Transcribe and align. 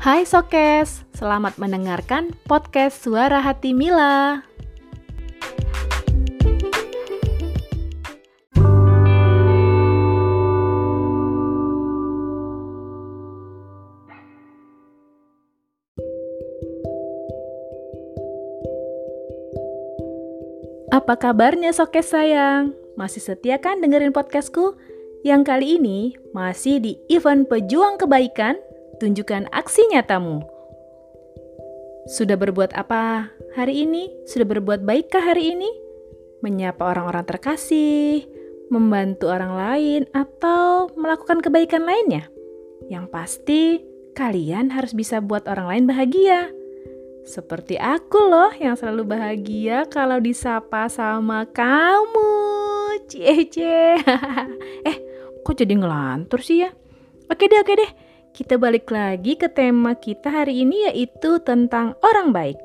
Hai 0.00 0.24
Sokes, 0.24 1.04
selamat 1.12 1.60
mendengarkan 1.60 2.32
podcast 2.48 3.04
Suara 3.04 3.44
Hati 3.44 3.76
Mila. 3.76 4.40
Apa 20.88 21.20
kabarnya 21.20 21.76
Sokes 21.76 22.16
sayang? 22.16 22.72
Masih 22.96 23.20
setia 23.20 23.60
kan 23.60 23.84
dengerin 23.84 24.16
podcastku? 24.16 24.80
Yang 25.28 25.42
kali 25.44 25.66
ini 25.76 26.16
masih 26.32 26.80
di 26.80 26.96
event 27.12 27.44
Pejuang 27.52 28.00
Kebaikan, 28.00 28.56
tunjukkan 29.00 29.48
aksi 29.48 29.88
nyatamu. 29.88 30.44
Sudah 32.12 32.36
berbuat 32.36 32.76
apa 32.76 33.32
hari 33.56 33.88
ini? 33.88 34.12
Sudah 34.28 34.44
berbuat 34.44 34.84
baikkah 34.84 35.24
hari 35.24 35.56
ini? 35.56 35.70
Menyapa 36.44 36.84
orang-orang 36.84 37.24
terkasih, 37.24 38.28
membantu 38.68 39.32
orang 39.32 39.56
lain, 39.56 40.02
atau 40.12 40.92
melakukan 40.96 41.40
kebaikan 41.40 41.88
lainnya? 41.88 42.28
Yang 42.92 43.06
pasti, 43.08 43.62
kalian 44.12 44.72
harus 44.72 44.92
bisa 44.92 45.24
buat 45.24 45.48
orang 45.48 45.66
lain 45.68 45.84
bahagia. 45.88 46.52
Seperti 47.24 47.76
aku 47.76 48.16
loh 48.16 48.52
yang 48.56 48.80
selalu 48.80 49.16
bahagia 49.16 49.84
kalau 49.92 50.20
disapa 50.20 50.88
sama 50.88 51.44
kamu. 51.52 52.32
Cie 53.08 53.44
cie. 53.52 54.00
eh, 54.88 54.96
kok 55.44 55.56
jadi 55.56 55.76
ngelantur 55.76 56.40
sih 56.40 56.64
ya? 56.64 56.72
Oke 57.28 57.46
deh, 57.46 57.60
oke 57.60 57.74
deh. 57.76 58.09
Kita 58.30 58.56
balik 58.56 58.88
lagi 58.94 59.34
ke 59.34 59.50
tema 59.50 59.98
kita 59.98 60.30
hari 60.30 60.62
ini 60.62 60.86
yaitu 60.86 61.42
tentang 61.42 61.98
orang 62.06 62.30
baik. 62.30 62.58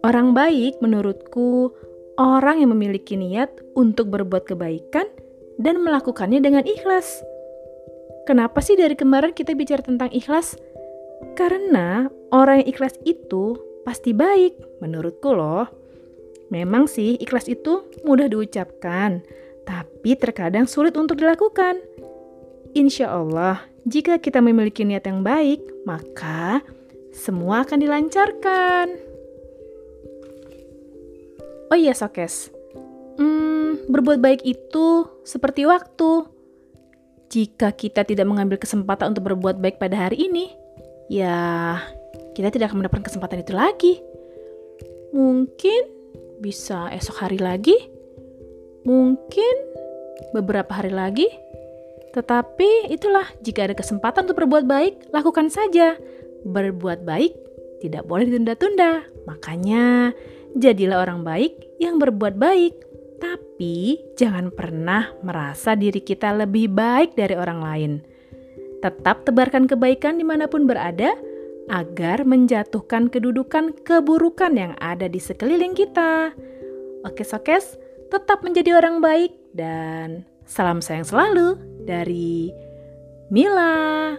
Orang 0.00 0.32
baik 0.32 0.80
menurutku 0.80 1.74
orang 2.16 2.64
yang 2.64 2.72
memiliki 2.72 3.14
niat 3.14 3.52
untuk 3.76 4.08
berbuat 4.08 4.48
kebaikan 4.48 5.04
dan 5.60 5.84
melakukannya 5.84 6.40
dengan 6.40 6.64
ikhlas. 6.64 7.20
Kenapa 8.24 8.64
sih 8.64 8.76
dari 8.76 8.96
kemarin 8.96 9.36
kita 9.36 9.52
bicara 9.52 9.84
tentang 9.84 10.08
ikhlas? 10.16 10.56
Karena 11.36 12.08
orang 12.32 12.64
yang 12.64 12.68
ikhlas 12.72 12.96
itu 13.04 13.58
pasti 13.84 14.16
baik, 14.16 14.80
menurutku 14.80 15.32
loh. 15.32 15.68
Memang 16.48 16.88
sih 16.88 17.20
ikhlas 17.20 17.48
itu 17.48 17.84
mudah 18.04 18.32
diucapkan, 18.32 19.20
tapi 19.68 20.16
terkadang 20.16 20.64
sulit 20.64 20.96
untuk 20.96 21.20
dilakukan. 21.20 21.80
Insya 22.72 23.12
Allah, 23.12 23.64
jika 23.88 24.20
kita 24.20 24.44
memiliki 24.44 24.84
niat 24.84 25.08
yang 25.08 25.24
baik, 25.24 25.64
maka 25.88 26.60
semua 27.10 27.64
akan 27.64 27.80
dilancarkan. 27.80 28.86
Oh 31.68 31.76
iya, 31.76 31.96
Sokes. 31.96 32.52
Hmm, 33.18 33.88
berbuat 33.88 34.20
baik 34.20 34.44
itu 34.44 35.08
seperti 35.24 35.64
waktu. 35.64 36.24
Jika 37.28 37.76
kita 37.76 38.08
tidak 38.08 38.24
mengambil 38.24 38.56
kesempatan 38.56 39.12
untuk 39.12 39.32
berbuat 39.32 39.60
baik 39.60 39.76
pada 39.76 40.08
hari 40.08 40.28
ini, 40.32 40.48
ya 41.12 41.76
kita 42.32 42.48
tidak 42.48 42.72
akan 42.72 42.84
mendapatkan 42.84 43.08
kesempatan 43.08 43.44
itu 43.44 43.52
lagi. 43.52 43.94
Mungkin 45.12 45.80
bisa 46.40 46.88
esok 46.92 47.20
hari 47.20 47.36
lagi, 47.36 47.76
mungkin 48.84 49.54
beberapa 50.32 50.72
hari 50.72 50.92
lagi. 50.92 51.28
Tetapi 52.18 52.90
itulah, 52.90 53.30
jika 53.46 53.70
ada 53.70 53.78
kesempatan 53.78 54.26
untuk 54.26 54.42
berbuat 54.42 54.66
baik, 54.66 55.14
lakukan 55.14 55.46
saja. 55.54 55.94
Berbuat 56.42 57.06
baik 57.06 57.30
tidak 57.78 58.10
boleh 58.10 58.26
ditunda-tunda. 58.26 59.06
Makanya, 59.30 60.10
jadilah 60.58 61.06
orang 61.06 61.22
baik 61.22 61.54
yang 61.78 62.02
berbuat 62.02 62.34
baik. 62.34 62.74
Tapi 63.22 64.02
jangan 64.18 64.50
pernah 64.50 65.14
merasa 65.22 65.78
diri 65.78 66.02
kita 66.02 66.34
lebih 66.34 66.74
baik 66.74 67.14
dari 67.14 67.38
orang 67.38 67.60
lain. 67.62 67.92
Tetap 68.82 69.22
tebarkan 69.22 69.70
kebaikan 69.70 70.18
di 70.18 70.26
mana 70.26 70.50
pun 70.50 70.66
berada, 70.66 71.14
agar 71.70 72.26
menjatuhkan 72.26 73.12
kedudukan 73.12 73.78
keburukan 73.86 74.58
yang 74.58 74.74
ada 74.82 75.06
di 75.06 75.22
sekeliling 75.22 75.78
kita. 75.78 76.34
Oke, 77.06 77.22
sokes, 77.22 77.78
tetap 78.10 78.42
menjadi 78.42 78.74
orang 78.74 78.98
baik 78.98 79.38
dan 79.54 80.26
salam 80.48 80.80
sayang 80.80 81.04
selalu 81.04 81.67
dari 81.88 82.52
Mila. 83.32 84.12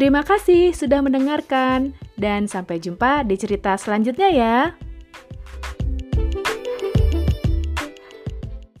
Terima 0.00 0.24
kasih 0.24 0.72
sudah 0.72 1.04
mendengarkan, 1.04 1.92
dan 2.16 2.48
sampai 2.48 2.80
jumpa 2.80 3.20
di 3.28 3.36
cerita 3.36 3.76
selanjutnya 3.76 4.32
ya. 4.32 4.56